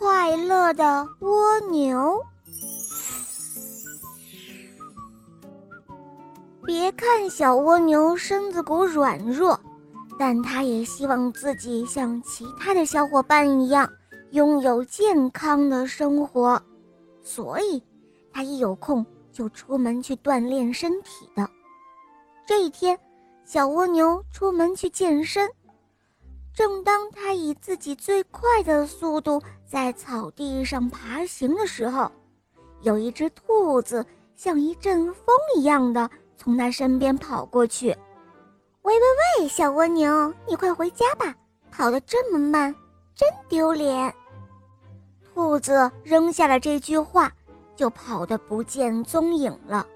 [0.00, 2.24] 快乐的蜗牛。
[6.64, 9.60] 别看小蜗牛身子骨软弱，
[10.18, 13.86] 但它也希望自己像其他的小伙伴一样，
[14.30, 16.58] 拥有健康的生活，
[17.22, 17.82] 所以
[18.32, 21.46] 它一有空就出门去锻炼身体的。
[22.46, 22.98] 这一天，
[23.44, 25.46] 小蜗牛出门去健身。
[26.52, 32.10] 正当他以自己最快的速度在草地上爬行的时候，
[32.82, 34.04] 有一只兔子
[34.34, 37.88] 像一阵风一样的从他身边跑过去。
[38.82, 39.00] 喂喂
[39.40, 41.34] 喂，小蜗牛，你快回家吧！
[41.70, 42.74] 跑得这么慢，
[43.14, 44.12] 真丢脸。
[45.22, 47.32] 兔子扔下了这句话，
[47.76, 49.86] 就跑得不见踪影了。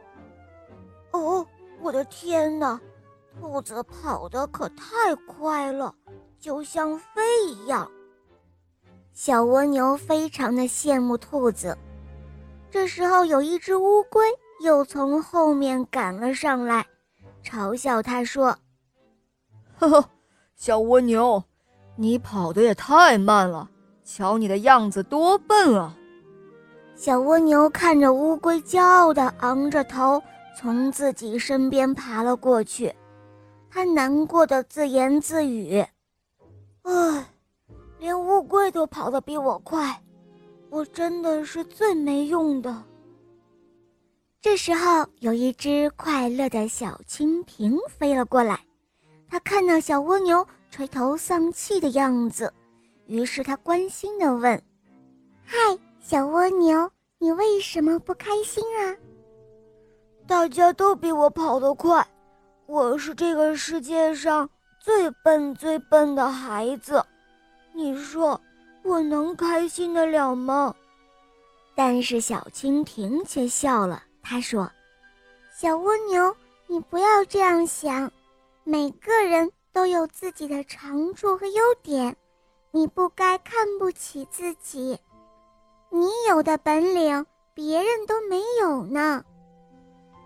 [1.11, 1.45] 哦，
[1.81, 2.81] 我的天哪！
[3.41, 5.93] 兔子跑得可太快了。
[6.45, 7.91] 就像飞一样，
[9.15, 11.75] 小蜗牛非常的羡慕兔子。
[12.71, 14.23] 这时候，有一只乌龟
[14.63, 16.85] 又从后面赶了上来，
[17.43, 18.55] 嘲笑他说
[19.81, 20.11] ：“呵呵，
[20.55, 21.43] 小蜗牛，
[21.97, 23.71] 你跑得也太慢了，
[24.05, 25.97] 瞧你的样子多笨啊！”
[26.95, 30.23] 小蜗牛看着乌龟，骄傲地昂着头
[30.59, 32.95] 从自己身边爬了过去，
[33.71, 35.83] 它难过的自言自语。
[36.85, 37.27] 唉，
[37.99, 40.03] 连乌龟都跑得比我快，
[40.71, 42.83] 我真的是最没用的。
[44.41, 48.61] 这时候，有一只快乐的小蜻蜓飞了过来，
[49.29, 52.53] 它看到小蜗牛垂头丧气的样子，
[53.07, 54.63] 于是它关心地问
[55.43, 55.57] ：“嗨，
[56.01, 58.95] 小蜗牛，你为什么不开心啊？”
[60.29, 62.07] 大家都比我跑得快，
[62.67, 64.49] 我是这个世界上。
[64.85, 67.03] 最笨最笨的孩子，
[67.73, 68.39] 你说
[68.83, 70.75] 我能开心得了吗？
[71.75, 74.71] 但是小蜻蜓却笑了，他说
[75.51, 78.13] ：“小蜗牛，你不要这样想，
[78.63, 82.15] 每个人都有自己的长处和优点，
[82.71, 84.99] 你不该看不起自己。
[85.89, 89.25] 你有的本领，别人都没有呢。”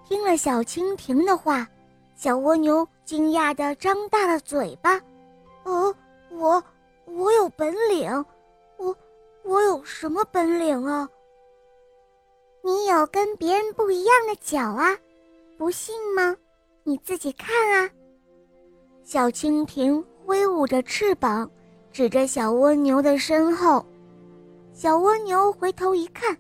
[0.05, 1.65] 听了小蜻蜓的话。
[2.19, 5.01] 小蜗牛惊讶地张大了嘴巴
[5.63, 5.95] ，“哦，
[6.33, 6.61] 我
[7.05, 8.11] 我有本领，
[8.77, 8.97] 我
[9.45, 11.09] 我有什么本领啊？
[12.65, 14.99] 你有跟别人不一样的脚啊，
[15.57, 16.37] 不信吗？
[16.83, 17.89] 你自己看啊！”
[19.05, 21.49] 小蜻蜓挥舞着翅膀，
[21.93, 23.87] 指着小蜗牛的身后。
[24.73, 26.37] 小蜗牛回头一看，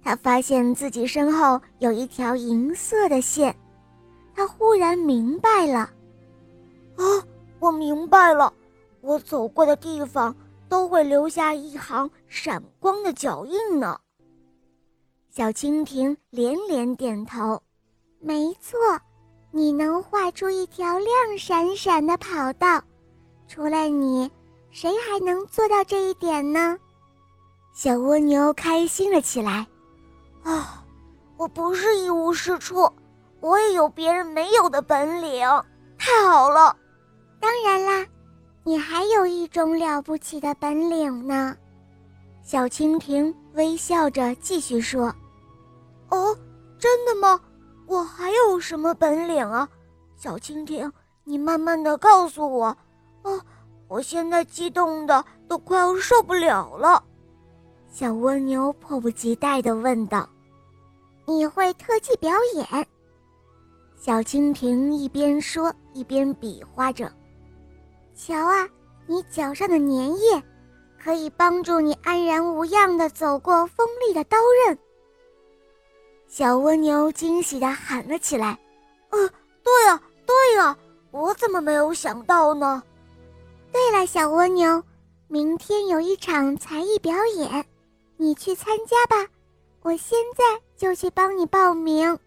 [0.00, 3.52] 他发现自己身后有一条银色的线。
[4.38, 5.80] 他忽然明白了，
[6.94, 7.02] 啊，
[7.58, 8.54] 我明白了，
[9.00, 10.32] 我走过的地方
[10.68, 13.98] 都会留下一行闪光的脚印呢。
[15.28, 17.60] 小蜻蜓连连点头，
[18.20, 18.78] 没错，
[19.50, 22.80] 你能画出一条亮闪闪的跑道，
[23.48, 24.30] 除了你，
[24.70, 26.78] 谁还能做到这一点呢？
[27.74, 29.66] 小蜗牛开心了起来，
[30.44, 30.84] 啊，
[31.36, 32.88] 我不是一无是处。
[33.40, 35.46] 我也有别人没有的本领，
[35.96, 36.76] 太好了！
[37.40, 38.06] 当然啦，
[38.64, 41.56] 你还有一种了不起的本领呢。
[42.42, 45.14] 小蜻蜓微笑着继续说
[46.10, 46.36] ：“哦，
[46.78, 47.40] 真的吗？
[47.86, 49.68] 我还有什么本领啊？
[50.16, 50.90] 小蜻蜓，
[51.24, 52.76] 你慢慢的告诉我。
[53.22, 53.40] 哦，
[53.86, 57.02] 我现在激动的都快要受不了了。”
[57.88, 60.28] 小蜗牛迫不及待地问道
[61.24, 62.86] ：“你会特技表演？”
[64.08, 67.12] 小蜻蜓一边说一边比划着
[68.16, 68.66] ：“瞧啊，
[69.06, 70.42] 你脚上的粘液，
[70.98, 74.78] 可以帮助你安然无恙地走过锋利的刀刃。”
[76.26, 78.58] 小蜗牛惊喜地喊了起来
[79.12, 79.28] ：“呃，
[79.62, 80.74] 对呀，对呀，
[81.10, 82.82] 我怎么没有想到呢？”
[83.70, 84.82] 对了，小蜗牛，
[85.26, 87.62] 明天有一场才艺表演，
[88.16, 89.30] 你去参加吧，
[89.82, 92.18] 我现在就去帮你报名。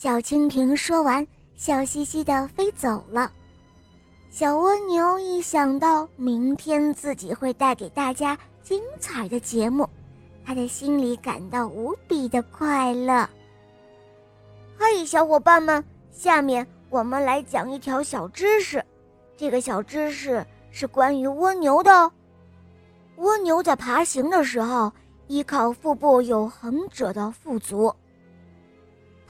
[0.00, 3.32] 小蜻蜓说完，笑嘻嘻地飞走了。
[4.30, 9.90] 小蜗牛一想到明天自己会带给大家精彩的节目，
[10.44, 13.28] 他的心里感到无比的快乐。
[14.78, 18.80] 嘿，小伙伴们，下面我们来讲一条小知识。
[19.36, 22.12] 这个小知识是关于蜗牛的。
[23.16, 24.92] 蜗牛在爬行的时候，
[25.26, 27.92] 依靠腹部有横折的腹足。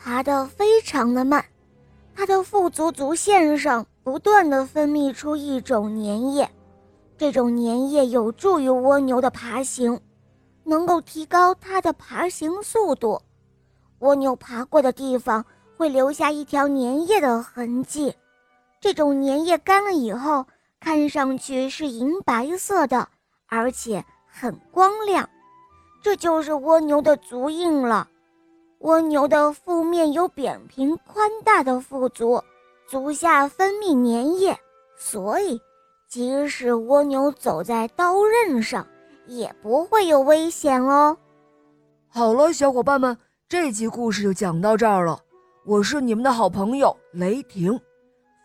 [0.01, 1.45] 爬得非常的慢，
[2.15, 6.49] 它的腹足足线上不断的分泌出一种粘液，
[7.19, 10.01] 这种粘液有助于蜗牛的爬行。
[10.65, 13.19] 能够提高它的爬行速度。
[14.01, 15.43] 蜗牛爬过的地方
[15.79, 18.15] 会留下一条粘液的痕迹，
[18.79, 20.47] 这种粘液干了以后，
[20.79, 23.09] 看上去是银白色的，
[23.47, 25.27] 而且很光亮。
[26.03, 28.07] 这就是蜗牛的足印了。
[28.81, 32.41] 蜗牛的腹面有扁平宽大的腹足，
[32.87, 34.57] 足下分泌粘液，
[34.97, 35.61] 所以
[36.09, 38.87] 即使蜗牛走在刀刃上，
[39.27, 41.17] 也不会有危险哦。
[42.09, 45.19] 好了，小伙伴们，这集故事就讲到这儿了。
[45.65, 47.79] 我是你们的好朋友雷霆。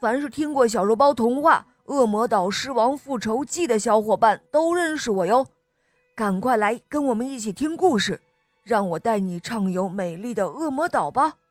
[0.01, 5.45] 凡是听过小肉包童话《恶魔岛狮王复仇记》的小伙伴都认识我哟。
[6.15, 8.19] 赶快来跟我们一起听故事。
[8.63, 11.43] 让我带你畅游美丽的恶魔岛吧。